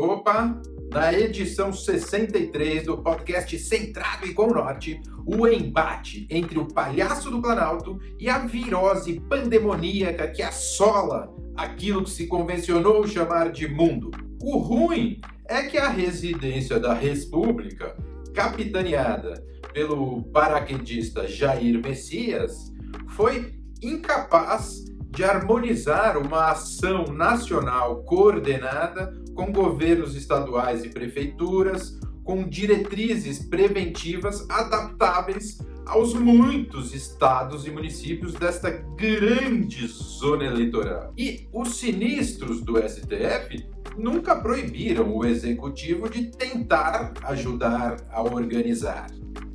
[0.00, 0.58] Opa!
[0.90, 7.30] Na edição 63 do podcast Centrado e com o Norte, o embate entre o palhaço
[7.30, 14.10] do Planalto e a virose pandemoníaca que assola aquilo que se convencionou chamar de mundo.
[14.42, 17.94] O ruim é que a residência da República,
[18.32, 19.44] capitaneada
[19.74, 22.72] pelo paraquedista Jair Messias,
[23.06, 33.40] foi incapaz de harmonizar uma ação nacional coordenada com governos estaduais e prefeituras, com diretrizes
[33.40, 41.12] preventivas adaptáveis aos muitos estados e municípios desta grande zona eleitoral.
[41.16, 49.10] E os sinistros do STF nunca proibiram o executivo de tentar ajudar a organizar.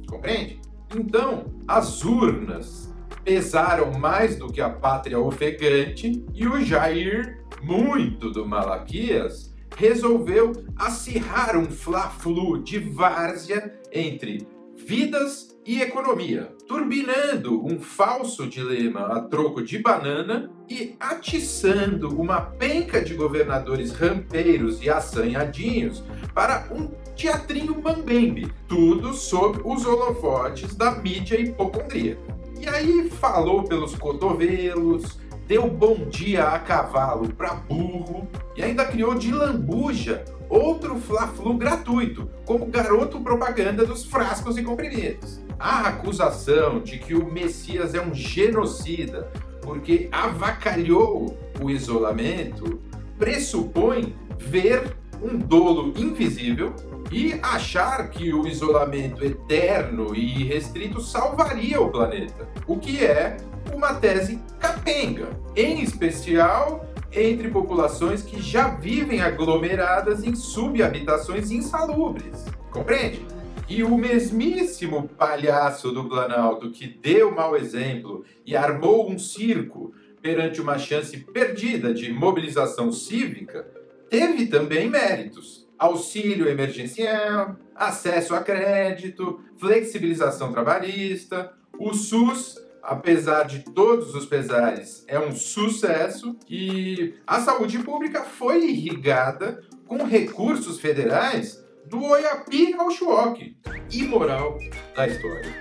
[0.08, 0.60] Compreende?
[0.94, 2.94] Então, as urnas
[3.26, 11.58] pesaram mais do que a pátria ofegante e o Jair, muito do Malaquias, resolveu acirrar
[11.58, 19.80] um fla-flu de várzea entre vidas e economia, turbinando um falso dilema a troco de
[19.80, 26.04] banana e atiçando uma penca de governadores rampeiros e assanhadinhos
[26.36, 32.35] para um teatrinho mambembe, tudo sob os holofotes da mídia hipocondríaca.
[32.60, 39.16] E aí falou pelos cotovelos, deu bom dia a cavalo para burro e ainda criou
[39.16, 45.42] de lambuja outro fla-flu gratuito, como garoto propaganda dos frascos e comprimidos.
[45.60, 49.32] A acusação de que o Messias é um genocida
[49.62, 52.80] porque avacalhou o isolamento
[53.18, 56.74] pressupõe ver um dolo invisível
[57.12, 63.38] e achar que o isolamento eterno e restrito salvaria o planeta, o que é
[63.74, 72.46] uma tese capenga, em especial entre populações que já vivem aglomeradas em subhabitações insalubres.
[72.72, 73.26] Compreende?
[73.68, 80.62] E o mesmíssimo palhaço do Planalto que deu mau exemplo e armou um circo perante
[80.62, 83.66] uma chance perdida de mobilização cívica
[84.10, 85.66] teve também méritos.
[85.78, 95.20] Auxílio emergencial, acesso a crédito, flexibilização trabalhista, o SUS, apesar de todos os pesares, é
[95.20, 103.58] um sucesso e a saúde pública foi irrigada com recursos federais do Oiapi ao Chuoque.
[103.92, 104.58] Imoral
[104.96, 105.54] da história.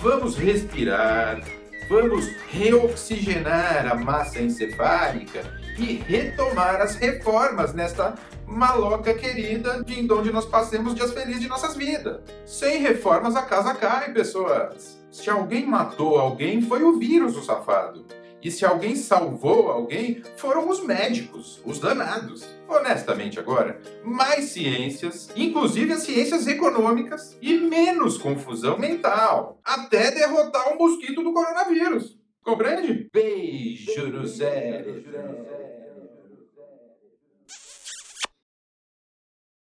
[0.00, 1.42] Vamos respirar,
[1.88, 5.42] vamos reoxigenar a massa encefálica
[5.78, 8.14] e retomar as reformas nesta
[8.46, 12.20] maloca querida de onde nós passemos dias felizes de nossas vidas.
[12.44, 14.98] Sem reformas a casa cai, pessoas.
[15.10, 18.04] Se alguém matou alguém, foi o vírus, o safado.
[18.42, 22.46] E se alguém salvou alguém, foram os médicos, os danados.
[22.68, 30.78] Honestamente, agora, mais ciências, inclusive as ciências econômicas, e menos confusão mental, até derrotar o
[30.78, 32.16] mosquito do coronavírus.
[32.42, 33.08] Compreende?
[33.12, 35.67] Beijo no cérebro.